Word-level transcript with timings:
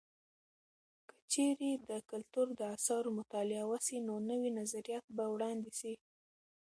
که 1.07 1.15
چیرې 1.31 1.71
د 1.89 1.91
کلتور 2.11 2.47
د 2.59 2.61
اثارو 2.75 3.09
مطالعه 3.19 3.65
وسي، 3.71 3.97
نو 4.07 4.13
نوي 4.29 4.49
نظریات 4.59 5.05
به 5.15 5.25
وړاندې 5.33 5.71
سي. 5.79 5.93